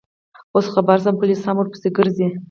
[0.53, 2.27] اوس خبر شوم، پولیس هم ورپسې ګرځي.